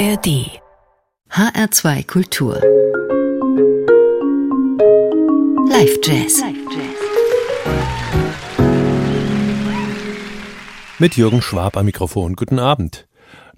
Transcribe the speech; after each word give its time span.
ARD 0.00 0.62
HR2 1.30 2.06
Kultur 2.06 2.54
Live 5.68 5.98
Jazz 6.02 6.42
Mit 10.98 11.16
Jürgen 11.18 11.42
Schwab 11.42 11.76
am 11.76 11.84
Mikrofon. 11.84 12.34
Guten 12.34 12.58
Abend. 12.58 13.08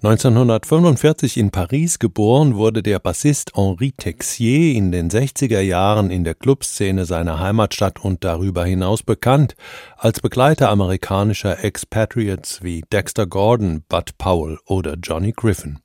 1945 0.01 1.37
in 1.37 1.51
Paris 1.51 1.97
geboren 1.97 2.55
wurde 2.55 2.83
der 2.83 2.99
Bassist 2.99 3.53
Henri 3.55 3.93
Texier 3.93 4.75
in 4.75 4.91
den 4.91 5.09
60er 5.09 5.61
Jahren 5.61 6.11
in 6.11 6.25
der 6.25 6.35
Clubszene 6.35 7.05
seiner 7.05 7.39
Heimatstadt 7.39 8.03
und 8.03 8.25
darüber 8.25 8.65
hinaus 8.65 9.01
bekannt 9.01 9.55
als 9.95 10.19
Begleiter 10.19 10.67
amerikanischer 10.67 11.63
Expatriates 11.63 12.61
wie 12.63 12.81
Dexter 12.91 13.27
Gordon, 13.27 13.85
Bud 13.87 14.17
Powell 14.17 14.57
oder 14.65 14.95
Johnny 14.95 15.31
Griffin. 15.31 15.79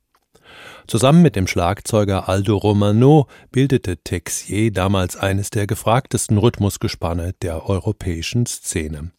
Zusammen 0.87 1.21
mit 1.21 1.35
dem 1.35 1.47
Schlagzeuger 1.47 2.29
Aldo 2.29 2.57
Romano 2.57 3.27
bildete 3.51 3.97
Texier 3.97 4.71
damals 4.71 5.15
eines 5.15 5.49
der 5.49 5.67
gefragtesten 5.67 6.37
Rhythmusgespanne 6.37 7.33
der 7.41 7.69
europäischen 7.69 8.45
Szene. 8.45 9.11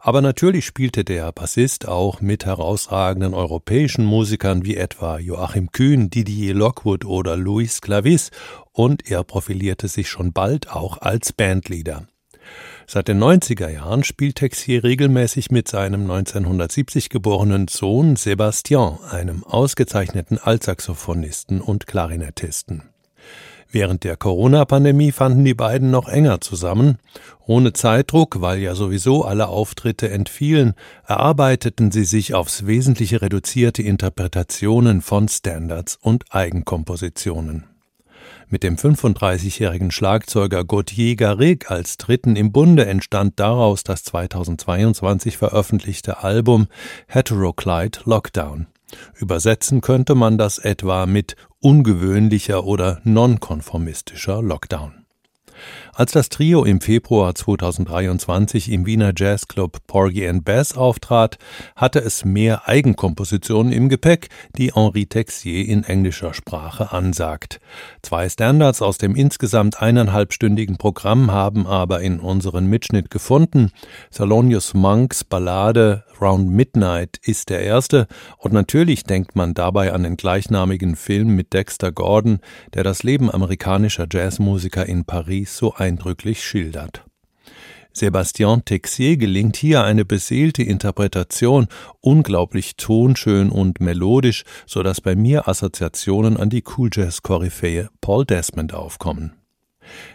Aber 0.00 0.20
natürlich 0.20 0.64
spielte 0.66 1.04
der 1.04 1.32
Bassist 1.32 1.88
auch 1.88 2.20
mit 2.20 2.46
herausragenden 2.46 3.34
europäischen 3.34 4.04
Musikern 4.04 4.64
wie 4.64 4.76
etwa 4.76 5.18
Joachim 5.18 5.72
Kühn, 5.72 6.10
Didier 6.10 6.54
Lockwood 6.54 7.04
oder 7.04 7.36
Luis 7.36 7.80
Clavis 7.80 8.30
und 8.72 9.10
er 9.10 9.24
profilierte 9.24 9.88
sich 9.88 10.08
schon 10.08 10.32
bald 10.32 10.70
auch 10.70 10.98
als 10.98 11.32
Bandleader. 11.32 12.06
Seit 12.90 13.08
den 13.08 13.22
90er 13.22 13.68
Jahren 13.68 14.02
spielt 14.02 14.36
Texier 14.36 14.82
regelmäßig 14.82 15.50
mit 15.50 15.68
seinem 15.68 16.10
1970 16.10 17.10
geborenen 17.10 17.68
Sohn 17.68 18.16
Sebastian, 18.16 18.98
einem 19.10 19.44
ausgezeichneten 19.44 20.38
Altsaxophonisten 20.38 21.60
und 21.60 21.86
Klarinettisten. 21.86 22.84
Während 23.70 24.04
der 24.04 24.16
Corona-Pandemie 24.16 25.12
fanden 25.12 25.44
die 25.44 25.52
beiden 25.52 25.90
noch 25.90 26.08
enger 26.08 26.40
zusammen. 26.40 26.96
Ohne 27.46 27.74
Zeitdruck, 27.74 28.40
weil 28.40 28.58
ja 28.60 28.74
sowieso 28.74 29.22
alle 29.26 29.48
Auftritte 29.48 30.08
entfielen, 30.08 30.72
erarbeiteten 31.06 31.90
sie 31.90 32.04
sich 32.04 32.32
aufs 32.32 32.66
Wesentliche 32.66 33.20
reduzierte 33.20 33.82
Interpretationen 33.82 35.02
von 35.02 35.28
Standards 35.28 35.98
und 36.00 36.24
Eigenkompositionen. 36.30 37.64
Mit 38.50 38.62
dem 38.62 38.76
35-jährigen 38.76 39.90
Schlagzeuger 39.90 40.64
Gauthier 40.64 41.16
Garrigue 41.16 41.68
als 41.68 41.98
Dritten 41.98 42.34
im 42.34 42.50
Bunde 42.50 42.86
entstand 42.86 43.38
daraus 43.38 43.84
das 43.84 44.04
2022 44.04 45.36
veröffentlichte 45.36 46.22
Album 46.22 46.66
Heteroclite 47.08 48.00
Lockdown. 48.04 48.66
Übersetzen 49.14 49.82
könnte 49.82 50.14
man 50.14 50.38
das 50.38 50.58
etwa 50.58 51.04
mit 51.04 51.36
ungewöhnlicher 51.60 52.64
oder 52.64 53.02
nonkonformistischer 53.04 54.40
Lockdown. 54.40 54.97
Als 55.98 56.12
das 56.12 56.28
Trio 56.28 56.62
im 56.62 56.80
Februar 56.80 57.34
2023 57.34 58.70
im 58.70 58.86
Wiener 58.86 59.12
Jazzclub 59.16 59.78
Porgy 59.88 60.28
and 60.28 60.44
Bass 60.44 60.76
auftrat, 60.76 61.38
hatte 61.74 61.98
es 61.98 62.24
mehr 62.24 62.68
Eigenkompositionen 62.68 63.72
im 63.72 63.88
Gepäck, 63.88 64.28
die 64.56 64.72
Henri 64.72 65.06
Texier 65.06 65.66
in 65.66 65.82
englischer 65.82 66.34
Sprache 66.34 66.92
ansagt. 66.92 67.58
Zwei 68.00 68.28
Standards 68.28 68.80
aus 68.80 68.98
dem 68.98 69.16
insgesamt 69.16 69.82
eineinhalbstündigen 69.82 70.76
Programm 70.76 71.32
haben 71.32 71.66
aber 71.66 72.00
in 72.00 72.20
unseren 72.20 72.66
Mitschnitt 72.68 73.10
gefunden. 73.10 73.72
Thelonious 74.12 74.74
Monks 74.74 75.24
Ballade 75.24 76.04
Round 76.20 76.50
Midnight 76.50 77.18
ist 77.22 77.48
der 77.48 77.60
erste 77.60 78.06
und 78.38 78.52
natürlich 78.52 79.04
denkt 79.04 79.36
man 79.36 79.54
dabei 79.54 79.92
an 79.92 80.02
den 80.02 80.16
gleichnamigen 80.16 80.96
Film 80.96 81.34
mit 81.36 81.52
Dexter 81.52 81.92
Gordon, 81.92 82.40
der 82.74 82.82
das 82.82 83.02
Leben 83.02 83.30
amerikanischer 83.30 84.06
Jazzmusiker 84.10 84.86
in 84.86 85.04
Paris 85.04 85.56
so 85.56 85.74
eindrücklich 85.88 86.44
schildert. 86.44 87.04
Sébastien 87.94 88.64
Texier 88.64 89.16
gelingt 89.16 89.56
hier 89.56 89.82
eine 89.82 90.04
beseelte 90.04 90.62
Interpretation, 90.62 91.66
unglaublich 92.00 92.76
tonschön 92.76 93.50
und 93.50 93.80
melodisch, 93.80 94.44
so 94.66 94.82
dass 94.82 95.00
bei 95.00 95.16
mir 95.16 95.48
Assoziationen 95.48 96.36
an 96.36 96.50
die 96.50 96.62
Cool 96.62 96.90
Jazz 96.92 97.22
Koryphäe 97.22 97.88
Paul 98.00 98.24
Desmond 98.24 98.72
aufkommen. 98.74 99.32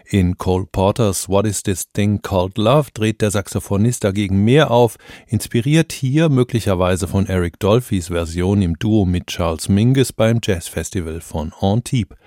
In 0.05 0.37
Cole 0.37 0.67
Porters 0.71 1.27
What 1.27 1.47
is 1.47 1.63
this 1.63 1.91
thing 1.91 2.21
called 2.21 2.57
love 2.57 2.91
dreht 2.93 3.21
der 3.21 3.31
Saxophonist 3.31 4.03
dagegen 4.03 4.43
mehr 4.43 4.69
auf, 4.69 4.97
inspiriert 5.27 5.91
hier 5.91 6.29
möglicherweise 6.29 7.07
von 7.07 7.25
Eric 7.25 7.59
Dolphys 7.59 8.07
Version 8.07 8.61
im 8.61 8.77
Duo 8.77 9.05
mit 9.05 9.27
Charles 9.27 9.69
Mingus 9.69 10.13
beim 10.13 10.39
Jazzfestival 10.43 11.21
von 11.21 11.51
Antibes. 11.59 12.17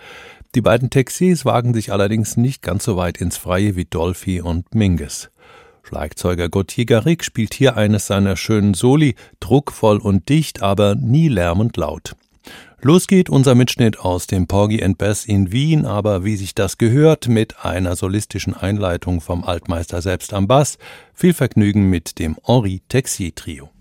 Die 0.56 0.62
beiden 0.62 0.88
Texiers 0.88 1.44
wagen 1.44 1.74
sich 1.74 1.92
allerdings 1.92 2.38
nicht 2.38 2.62
ganz 2.62 2.84
so 2.84 2.96
weit 2.96 3.18
ins 3.18 3.36
Freie 3.36 3.76
wie 3.76 3.84
Dolphy 3.84 4.40
und 4.40 4.74
Mingus. 4.74 5.28
Schlagzeuger 5.82 6.48
Gauthier 6.48 6.86
Garrigue 6.86 7.22
spielt 7.22 7.52
hier 7.52 7.76
eines 7.76 8.06
seiner 8.06 8.36
schönen 8.38 8.72
Soli, 8.72 9.16
druckvoll 9.38 9.98
und 9.98 10.30
dicht, 10.30 10.62
aber 10.62 10.94
nie 10.94 11.28
lärmend 11.28 11.76
laut. 11.76 12.16
Los 12.80 13.06
geht 13.06 13.28
unser 13.28 13.54
Mitschnitt 13.54 14.00
aus 14.00 14.28
dem 14.28 14.46
Porgy 14.46 14.82
and 14.82 14.96
Bass 14.96 15.26
in 15.26 15.52
Wien, 15.52 15.84
aber 15.84 16.24
wie 16.24 16.36
sich 16.36 16.54
das 16.54 16.78
gehört, 16.78 17.28
mit 17.28 17.62
einer 17.62 17.94
solistischen 17.94 18.54
Einleitung 18.54 19.20
vom 19.20 19.44
Altmeister 19.44 20.00
selbst 20.00 20.32
am 20.32 20.48
Bass. 20.48 20.78
Viel 21.12 21.34
Vergnügen 21.34 21.90
mit 21.90 22.18
dem 22.18 22.34
Henri 22.46 22.80
Texier 22.88 23.34
Trio. 23.34 23.75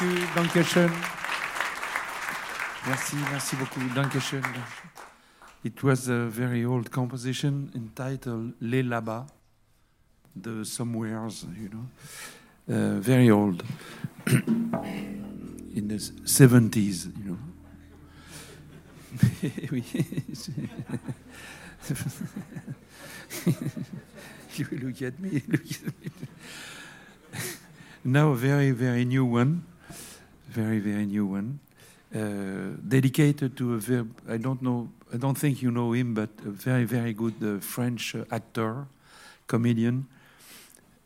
Danke, 0.00 0.26
danke 0.34 0.64
schön. 0.64 0.90
Merci, 2.86 3.16
merci 3.32 3.56
beaucoup. 3.56 3.82
Danke 3.94 4.20
schön. 4.20 4.42
It 5.64 5.82
was 5.82 6.08
a 6.08 6.28
very 6.28 6.64
old 6.64 6.90
composition 6.90 7.68
entitled 7.74 8.54
Les 8.60 8.84
Là-bas, 8.84 9.26
the 10.40 10.62
Somewheres, 10.64 11.46
you 11.60 11.68
know. 11.68 11.88
Uh, 12.68 13.00
very 13.00 13.28
old. 13.28 13.64
In 15.74 15.88
the 15.88 15.98
70s, 16.24 17.08
you 17.18 17.24
know. 17.24 17.38
you 24.54 24.66
look 24.80 25.02
at 25.02 25.18
me. 25.18 25.42
Look 25.48 25.70
at 25.72 25.82
me. 25.82 26.10
now, 28.04 28.30
a 28.30 28.36
very, 28.36 28.70
very 28.70 29.04
new 29.04 29.24
one. 29.24 29.64
Very, 30.48 30.78
very 30.78 31.06
new 31.06 31.26
one. 31.26 31.60
Uh, 32.14 32.74
dedicated 32.88 33.54
to 33.54 33.74
a 33.74 33.76
very, 33.76 34.06
I 34.28 34.38
don't 34.38 34.62
know, 34.62 34.88
I 35.12 35.18
don't 35.18 35.36
think 35.36 35.60
you 35.60 35.70
know 35.70 35.92
him, 35.92 36.14
but 36.14 36.30
a 36.46 36.50
very, 36.50 36.84
very 36.84 37.12
good 37.12 37.34
uh, 37.42 37.60
French 37.60 38.14
uh, 38.14 38.24
actor, 38.30 38.86
comedian, 39.46 40.06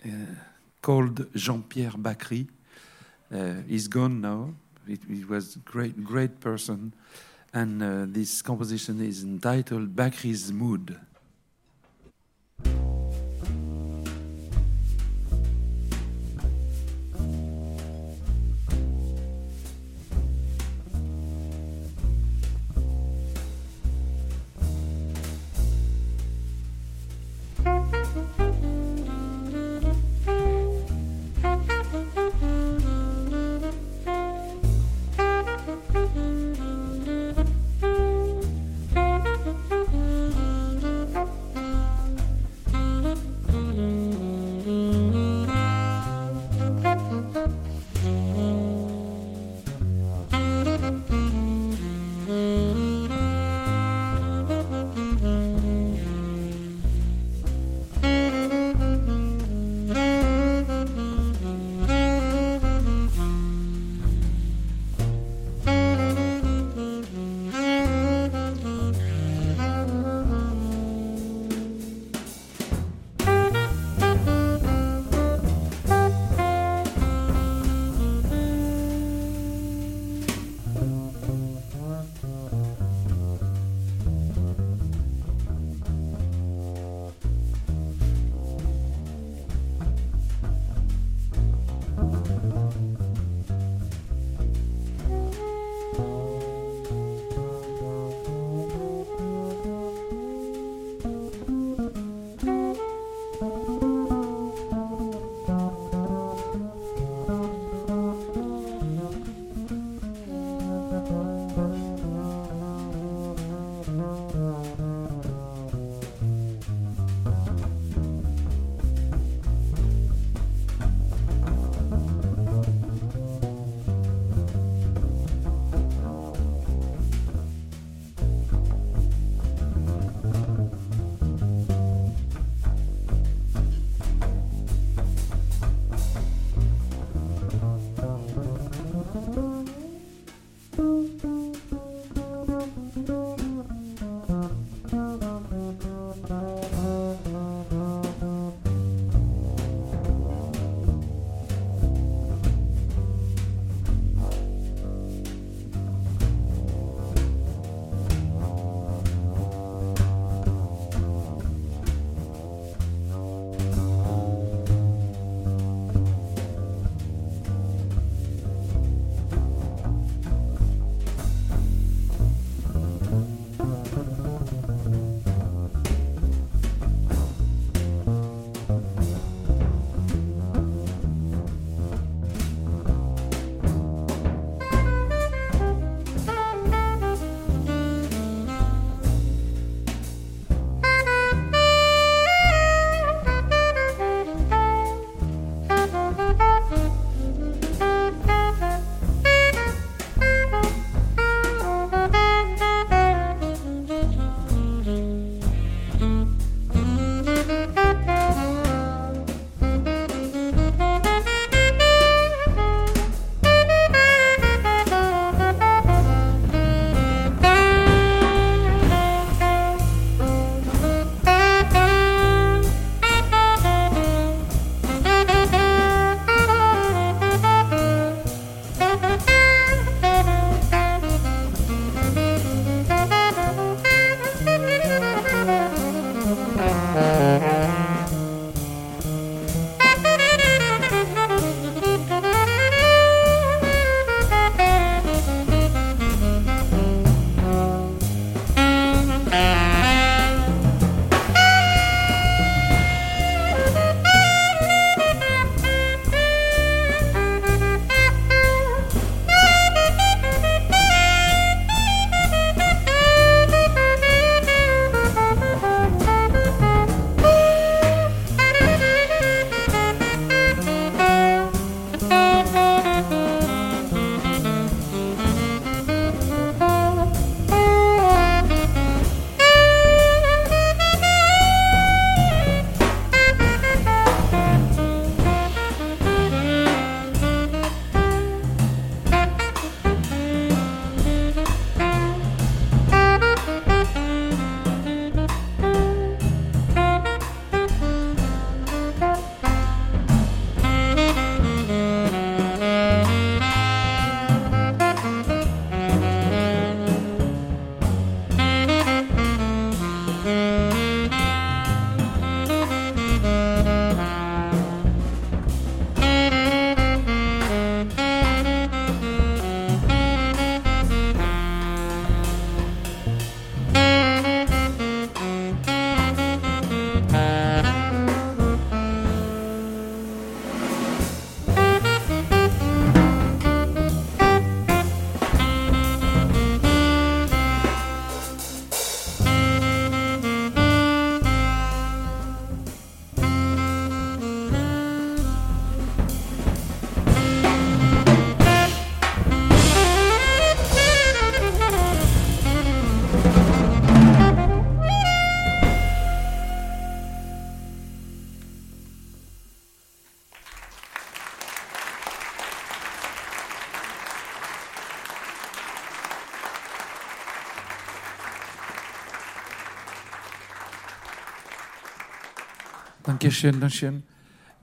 uh, 0.04 0.08
called 0.80 1.26
Jean-Pierre 1.34 1.98
Bacry. 1.98 2.46
Uh, 3.34 3.54
he's 3.66 3.88
gone 3.88 4.20
now. 4.20 4.54
He 4.86 5.24
was 5.24 5.56
great, 5.64 6.04
great 6.04 6.38
person, 6.40 6.92
and 7.52 7.80
this 8.12 8.42
composition 8.42 9.00
is 9.00 9.22
entitled 9.22 9.94
Bacry's 9.94 10.52
Mood. 10.52 10.96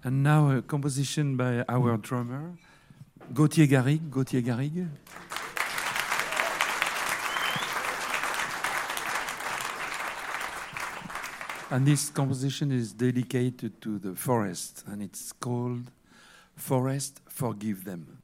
And 0.04 0.24
now 0.24 0.52
a 0.52 0.62
composition 0.62 1.36
by 1.36 1.66
our 1.68 1.98
drummer, 1.98 2.58
Gauthier 3.34 3.68
Garrigue. 3.68 4.10
Gauthier 4.10 4.42
Garrigue. 4.42 4.88
And 11.72 11.86
this 11.86 12.10
composition 12.10 12.72
is 12.72 12.94
dedicated 12.94 13.82
to 13.82 14.00
the 14.00 14.16
forest, 14.16 14.84
and 14.88 15.04
it's 15.04 15.32
called 15.34 15.92
Forest 16.56 17.22
Forgive 17.28 17.86
Them. 17.86 18.19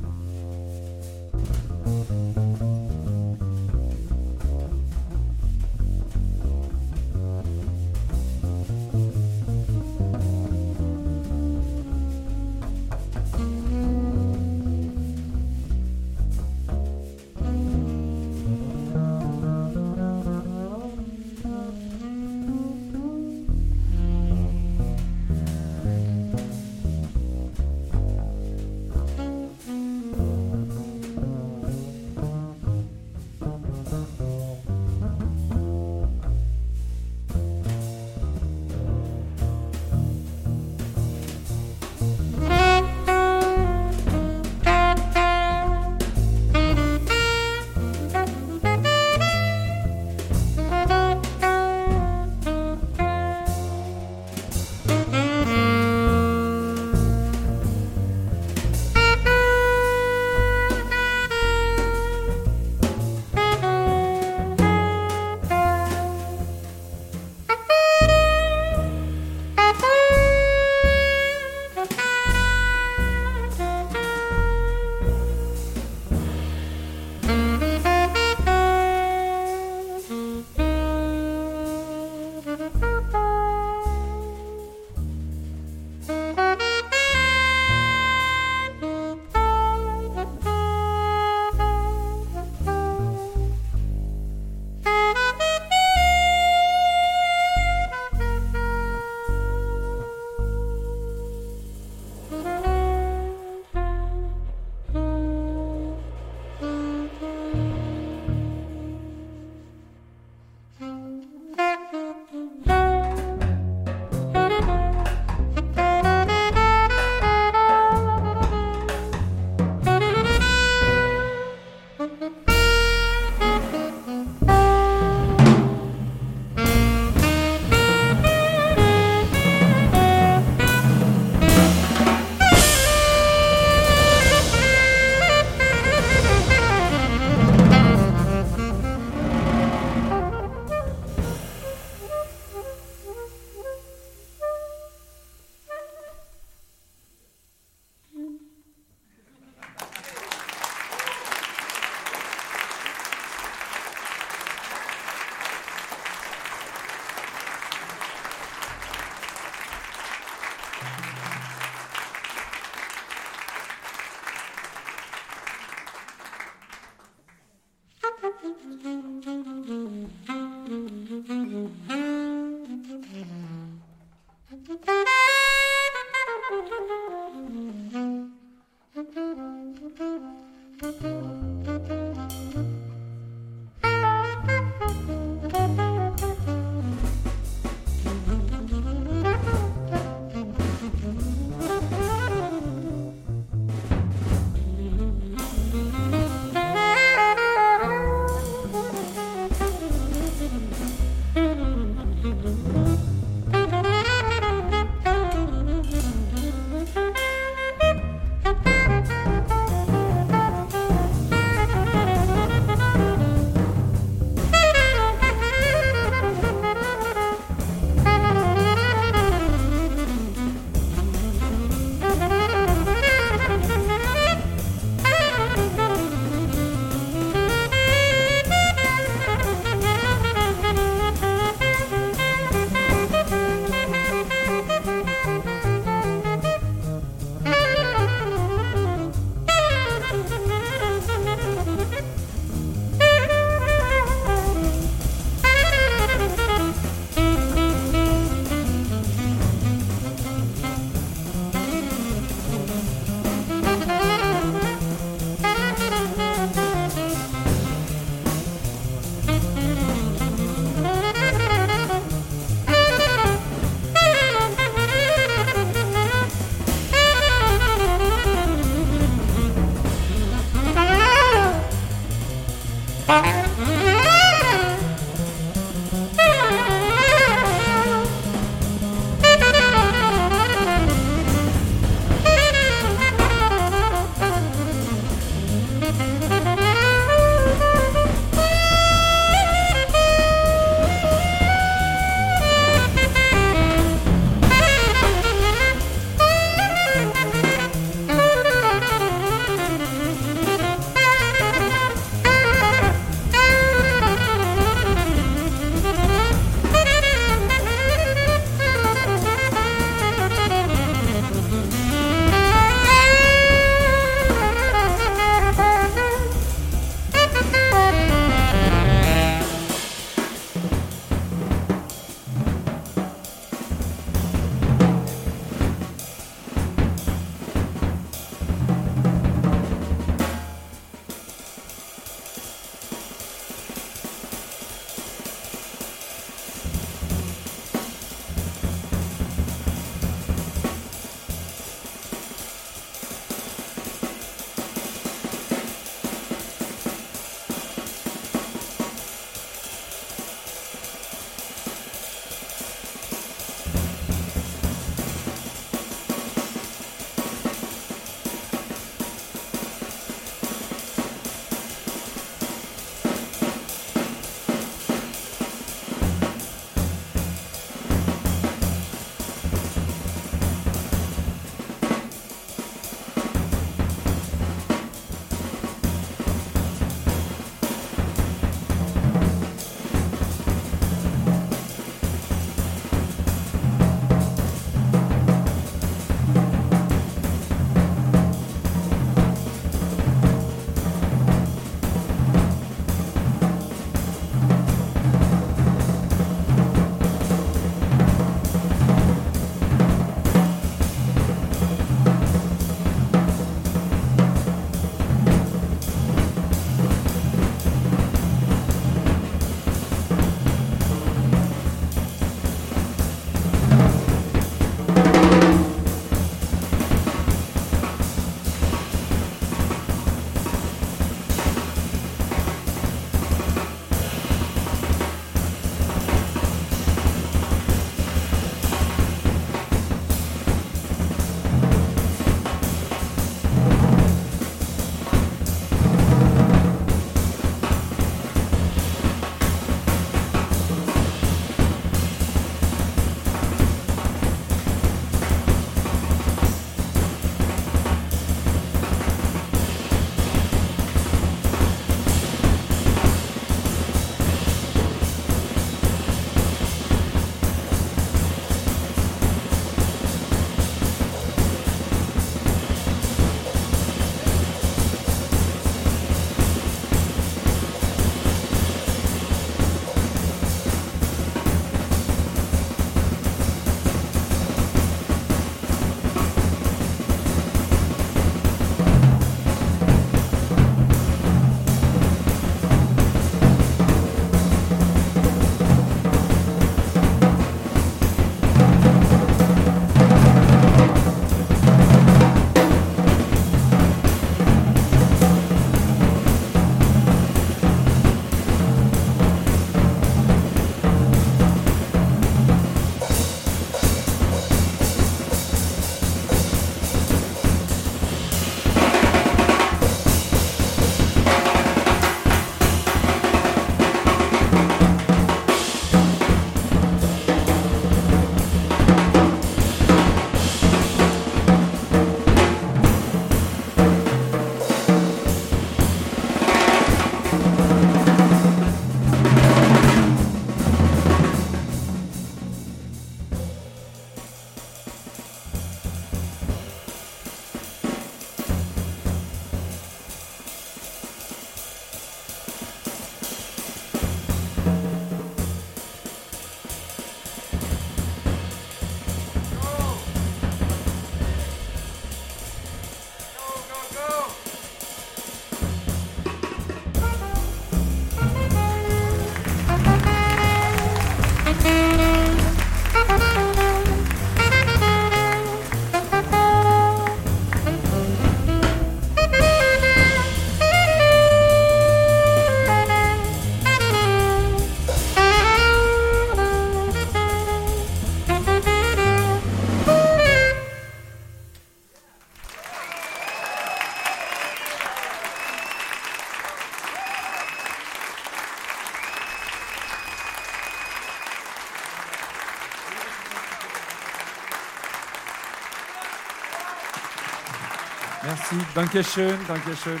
Merci, 598.88 599.02
danke 599.02 599.04
schön, 599.04 599.38
danke 599.46 599.76
schön. 599.76 600.00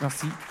Merci. 0.00 0.43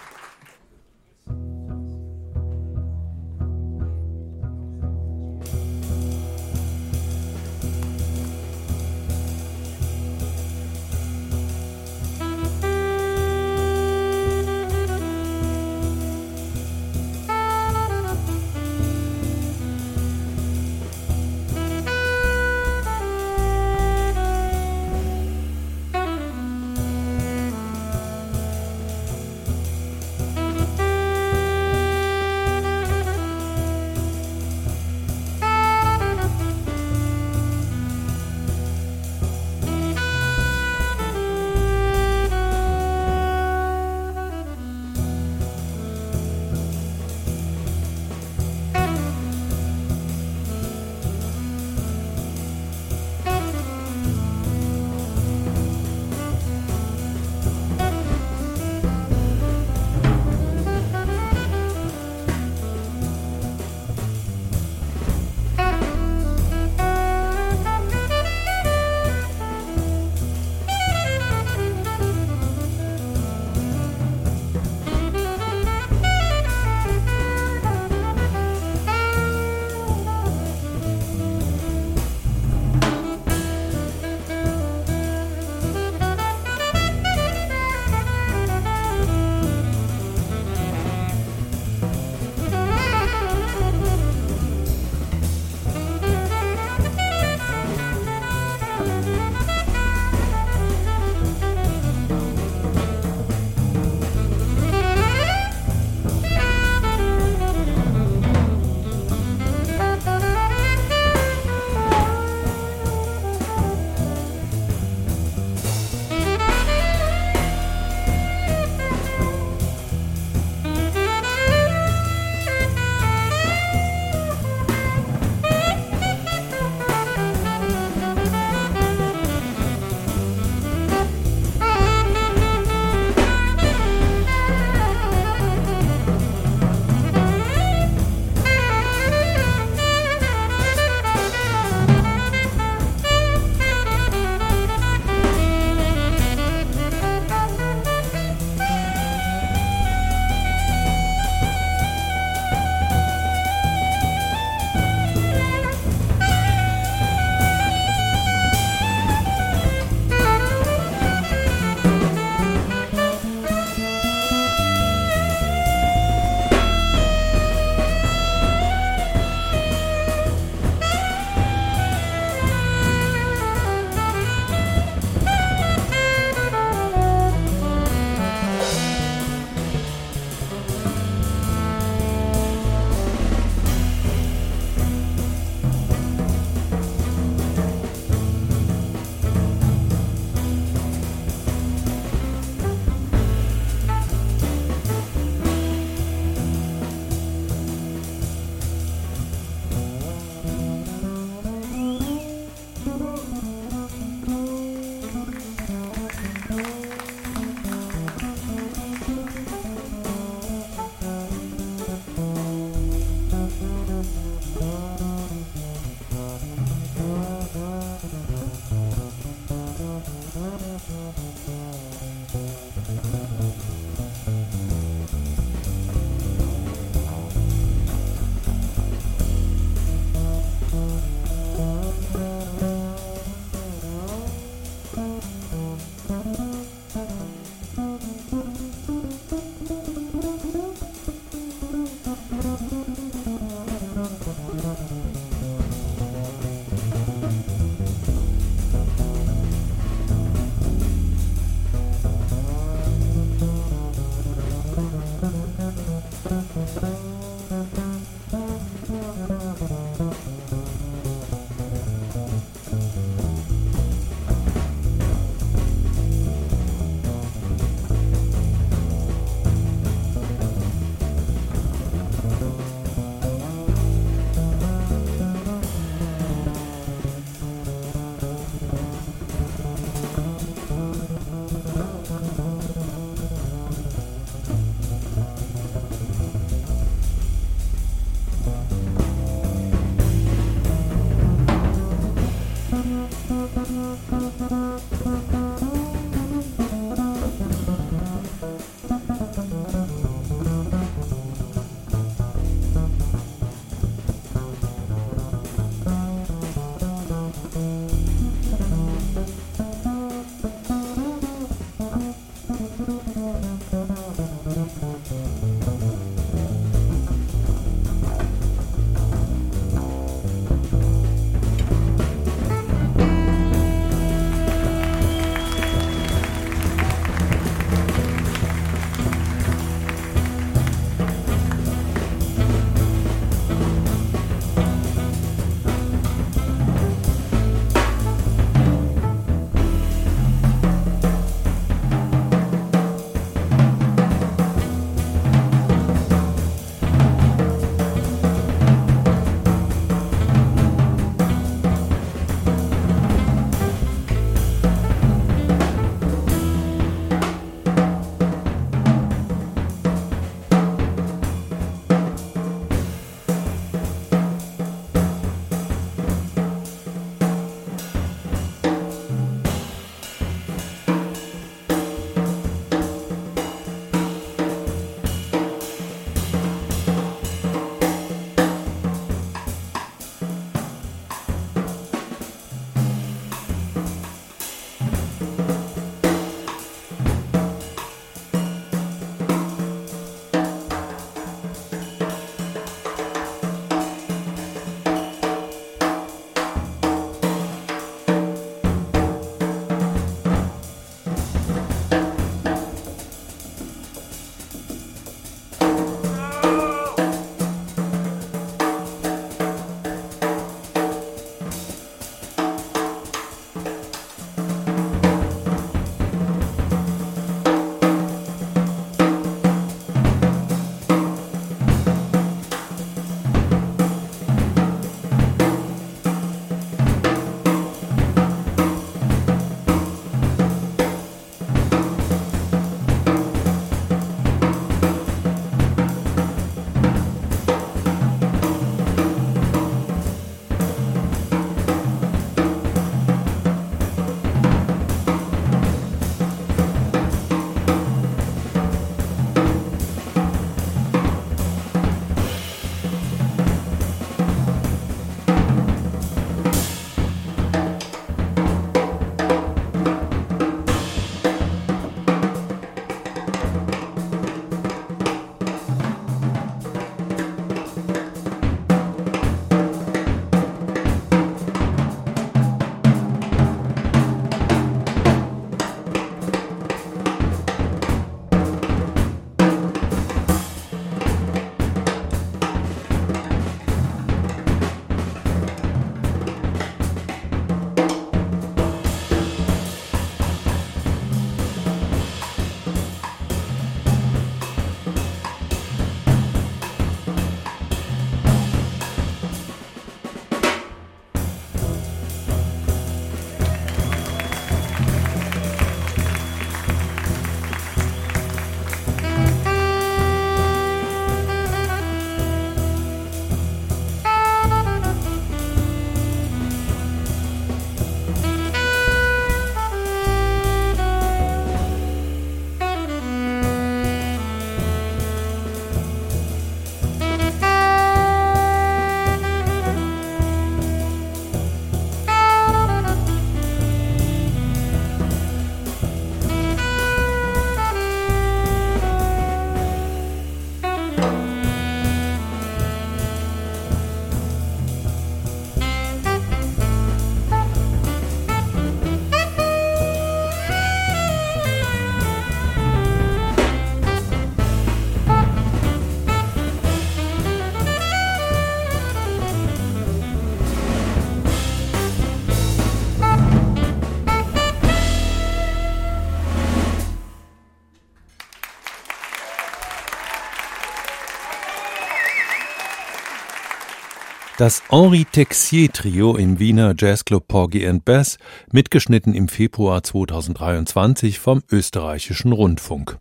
Das 574.44 574.62
Henri 574.70 575.06
Texier 575.06 575.72
Trio 575.72 576.18
im 576.18 576.38
Wiener 576.38 576.76
Jazzclub 576.78 577.30
Porgy 577.30 577.66
and 577.66 577.86
Bess, 577.86 578.18
mitgeschnitten 578.52 579.14
im 579.14 579.30
Februar 579.30 579.84
2023 579.84 581.18
vom 581.18 581.44
österreichischen 581.50 582.34
Rundfunk. 582.34 583.00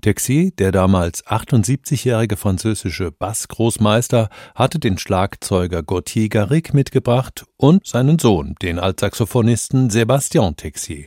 Texier, 0.00 0.50
der 0.50 0.72
damals 0.72 1.24
78-jährige 1.24 2.36
französische 2.36 3.12
Bassgroßmeister, 3.12 4.30
hatte 4.56 4.80
den 4.80 4.98
Schlagzeuger 4.98 5.84
Gauthier 5.84 6.28
Garrick 6.28 6.74
mitgebracht 6.74 7.44
und 7.56 7.86
seinen 7.86 8.18
Sohn, 8.18 8.56
den 8.60 8.80
Altsaxophonisten 8.80 9.90
Sébastien 9.90 10.56
Texier. 10.56 11.06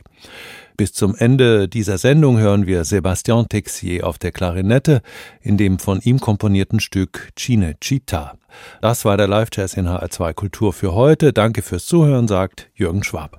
Bis 0.76 0.92
zum 0.92 1.14
Ende 1.14 1.68
dieser 1.68 1.98
Sendung 1.98 2.38
hören 2.38 2.66
wir 2.66 2.84
Sébastien 2.84 3.48
Texier 3.48 4.04
auf 4.04 4.18
der 4.18 4.32
Klarinette 4.32 5.02
in 5.40 5.56
dem 5.56 5.78
von 5.78 6.00
ihm 6.00 6.18
komponierten 6.18 6.80
Stück 6.80 7.30
Cinecittà. 7.38 8.32
Das 8.80 9.04
war 9.04 9.16
der 9.16 9.28
Live-Jazz 9.28 9.74
in 9.74 9.86
HR2 9.86 10.34
Kultur 10.34 10.72
für 10.72 10.92
heute. 10.92 11.32
Danke 11.32 11.62
fürs 11.62 11.86
Zuhören, 11.86 12.26
sagt 12.26 12.70
Jürgen 12.74 13.04
Schwab. 13.04 13.38